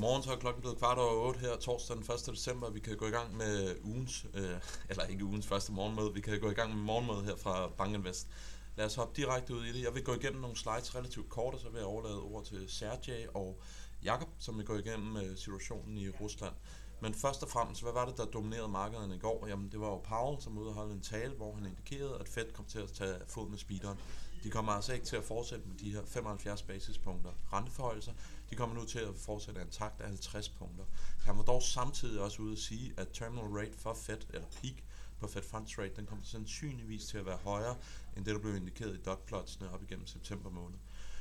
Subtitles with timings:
[0.00, 2.34] Godmorgen, så er klokken blevet kvart over 8 her torsdag den 1.
[2.34, 2.70] december.
[2.70, 4.56] Vi kan gå i gang med ugens, øh,
[4.90, 8.28] eller ikke ugens første morgenmøde, vi kan gå i gang med morgenmøde her fra Bankinvest.
[8.76, 9.82] Lad os hoppe direkte ud i det.
[9.84, 12.64] Jeg vil gå igennem nogle slides relativt kort, og så vil jeg overlade ord til
[12.68, 13.60] Sergej og
[14.04, 16.54] Jakob, som vil gå igennem øh, situationen i Rusland.
[17.02, 19.46] Men først og fremmest, hvad var det, der dominerede markederne i går?
[19.46, 22.64] Jamen, det var jo Powell, som udholdt en tale, hvor han indikerede, at Fed kom
[22.64, 23.98] til at tage fod med speederen.
[24.44, 28.12] De kommer altså ikke til at fortsætte med de her 75 basispunkter renteforholdelser.
[28.50, 30.84] De kommer nu til at fortsætte en takt af 50 punkter.
[31.24, 34.74] Han var dog samtidig også ude at sige, at terminal rate for Fed, eller peak
[35.20, 37.76] på Fed Funds Rate, den kommer sandsynligvis til at være højere,
[38.16, 40.78] end det, der blev indikeret i dotplotsene op igennem september måned.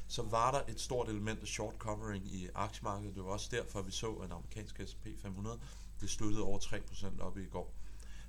[0.09, 3.15] Så var der et stort element af short covering i aktiemarkedet.
[3.15, 5.59] Det var også derfor, vi så, at amerikanske S&P 500
[6.01, 7.73] det sluttede over 3% op i går.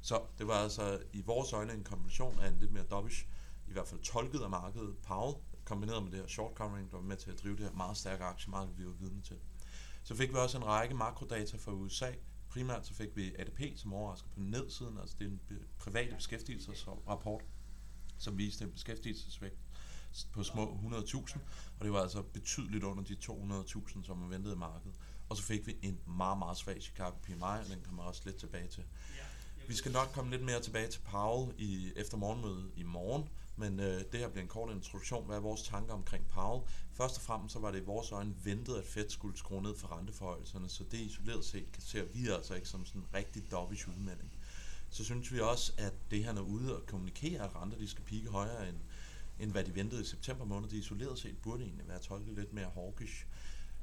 [0.00, 3.26] Så det var altså i vores øjne en kombination af en lidt mere dovish,
[3.68, 7.04] i hvert fald tolket af markedet, Powell, kombineret med det her short covering, der var
[7.04, 9.36] med til at drive det her meget stærke aktiemarked, vi var vidne til.
[10.02, 12.12] Så fik vi også en række makrodata fra USA.
[12.48, 15.40] Primært så fik vi ADP, som overrasker på nedsiden, altså det er en
[15.78, 17.42] private beskæftigelsesrapport,
[18.18, 19.58] som viste en beskæftigelsesvægt
[20.32, 21.38] på små 100.000,
[21.78, 24.94] og det var altså betydeligt under de 200.000, som man ventede i markedet.
[25.28, 28.36] Og så fik vi en meget, meget svag Chicago PMI, og den kommer også lidt
[28.36, 28.84] tilbage til.
[29.68, 33.80] Vi skal nok komme lidt mere tilbage til Powell i efter morgenmødet i morgen, men
[33.80, 35.26] øh, det her bliver en kort introduktion.
[35.26, 36.62] Hvad er vores tanker omkring Powell?
[36.92, 39.76] Først og fremmest så var det i vores øjne ventet, at Fed skulle skrue ned
[39.76, 43.50] for renteforhøjelserne, så det isoleret set kan ser vi altså ikke som sådan en rigtig
[43.50, 44.32] dovish udmelding.
[44.90, 48.04] Så synes vi også, at det her er ude og kommunikere, at renter de skal
[48.04, 48.76] pike højere end,
[49.40, 50.68] end hvad de ventede i september måned.
[50.68, 53.26] Det isoleret set burde egentlig være tolket lidt mere hawkish.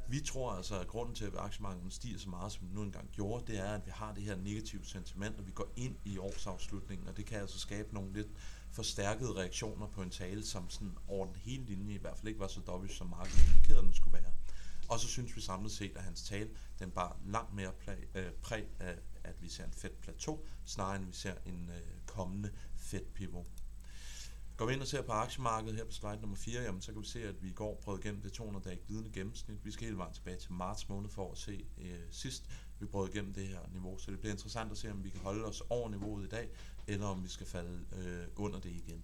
[0.10, 3.10] Vi tror altså, at grunden til, at aktiemarkedet stiger så meget, som den nu engang
[3.12, 6.18] gjorde, det er, at vi har det her negative sentiment, og vi går ind i
[6.18, 8.28] årsafslutningen, og det kan altså skabe nogle lidt
[8.72, 12.40] forstærkede reaktioner på en tale, som sådan over den hele linje i hvert fald ikke
[12.40, 14.32] var så dobbelt, som markedet indikerede, den skulle være.
[14.90, 18.32] Og så synes vi samlet set, at hans tale, den bare langt mere præg, øh,
[18.32, 22.52] præg af, at vi ser en fedt plateau, snarere end vi ser en øh, kommende
[22.76, 23.48] fedt pivot.
[24.58, 27.02] Går vi ind og ser på aktiemarkedet her på slide nummer 4, jamen, så kan
[27.02, 29.66] vi se, at vi i går prøvede igennem det 200-dage glidende gennemsnit.
[29.66, 33.12] Vi skal hele vejen tilbage til marts måned for at se øh, sidst, vi prøvede
[33.12, 33.98] igennem det her niveau.
[33.98, 36.50] Så det bliver interessant at se, om vi kan holde os over niveauet i dag,
[36.88, 39.04] eller om vi skal falde øh, under det igen.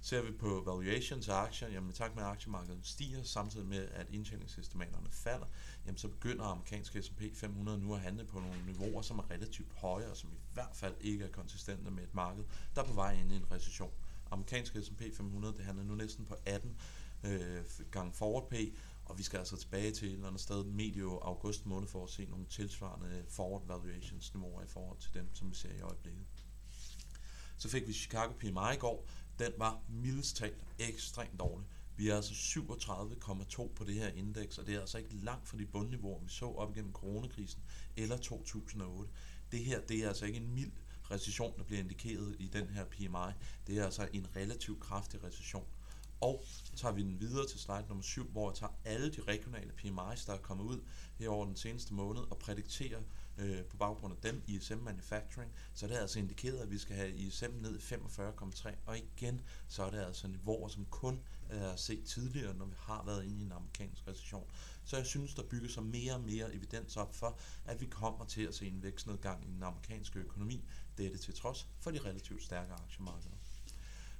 [0.00, 3.88] Ser vi på valuations af aktier, jamen i takt med at aktiemarkedet stiger, samtidig med
[3.88, 5.46] at indtjeningsestimaterne falder,
[5.86, 9.72] jamen så begynder amerikanske S&P 500 nu at handle på nogle niveauer, som er relativt
[9.72, 12.44] høje, og som i hvert fald ikke er konsistente med et marked,
[12.74, 13.92] der er på vej ind i en recession
[14.30, 16.76] amerikanske S&P 500, det handler nu næsten på 18
[17.24, 18.54] øh, gange forward P,
[19.04, 22.10] og vi skal altså tilbage til et eller andet sted medio august måned for at
[22.10, 26.24] se nogle tilsvarende forward valuations niveauer i forhold til dem, som vi ser i øjeblikket.
[27.56, 29.08] Så fik vi Chicago PMI i går.
[29.38, 31.66] Den var mildest talt ekstremt dårlig.
[31.96, 35.58] Vi er altså 37,2 på det her indeks, og det er altså ikke langt fra
[35.58, 37.62] de bundniveauer, vi så op igennem coronakrisen
[37.96, 39.10] eller 2008.
[39.52, 40.72] Det her, det er altså ikke en mild
[41.10, 43.32] recession, der bliver indikeret i den her PMI.
[43.66, 45.66] Det er altså en relativt kraftig recession.
[46.20, 49.22] Og så tager vi den videre til slide nummer 7, hvor jeg tager alle de
[49.22, 50.80] regionale PMI's, der er kommet ud
[51.18, 53.00] her over den seneste måned, og prædikterer
[53.38, 56.96] øh, på baggrund af dem ISM Manufacturing, så er det altså indikeret, at vi skal
[56.96, 61.76] have ISM ned i 45,3, og igen, så er det altså niveauer, som kun er
[61.76, 64.50] set tidligere, når vi har været inde i en amerikansk recession.
[64.84, 68.24] Så jeg synes, der bygger sig mere og mere evidens op for, at vi kommer
[68.24, 70.64] til at se en vækstnedgang i den amerikanske økonomi,
[70.98, 73.36] dette til trods for de relativt stærke aktiemarkeder.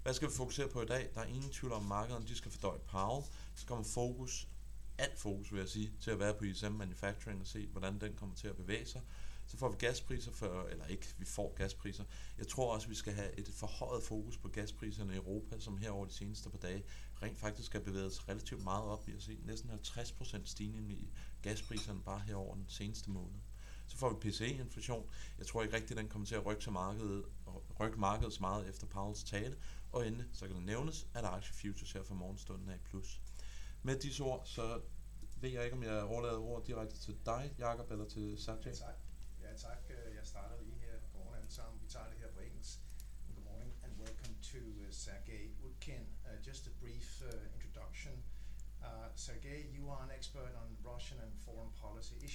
[0.08, 1.10] Hvad skal vi fokusere på i dag?
[1.14, 3.26] Der er ingen tvivl om, at markederne de skal fordøje Powell.
[3.54, 4.48] Så kommer fokus,
[4.98, 8.14] alt fokus vil jeg sige, til at være på ISM Manufacturing og se, hvordan den
[8.14, 9.00] kommer til at bevæge sig.
[9.46, 12.04] Så får vi gaspriser, for, eller ikke, vi får gaspriser.
[12.38, 15.90] Jeg tror også, vi skal have et forhøjet fokus på gaspriserne i Europa, som her
[15.90, 16.84] over de seneste par dage
[17.22, 19.06] rent faktisk har bevæget sig relativt meget op.
[19.06, 23.38] Vi har set næsten 50% stigning i gaspriserne bare her over den seneste måned.
[23.86, 25.10] Så får vi PCE-inflation.
[25.38, 27.24] Jeg tror ikke rigtigt, den kommer til at rykke, så markedet,
[27.80, 29.56] rykke markedet så meget efter Powells tale.
[29.92, 33.20] Og endelig så kan det nævnes, at aktie futures her for morgenstunden er i plus.
[33.82, 34.80] Med disse ord, så
[35.40, 38.72] ved jeg ikke, om jeg overlader ord direkte til dig, Jakob, eller til Sergej.
[38.72, 38.94] Ja, tak.
[39.42, 39.78] Ja, tak.
[39.90, 40.94] Øh, jeg starter lige her.
[41.12, 41.82] Godmorgen alle sammen.
[41.82, 42.78] Vi tager det her på engelsk.
[43.34, 46.04] Good morning and welcome to øh, uh, Sergey Utkin.
[46.26, 48.14] Uh, just a brief uh, introduction.
[48.82, 52.26] Uh, Sergey, you are an expert on Russian and foreign policy issues.